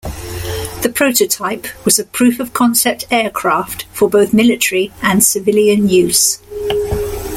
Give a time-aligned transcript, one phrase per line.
[0.81, 6.39] The prototype was a proof-of-concept aircraft for both military and civilian use.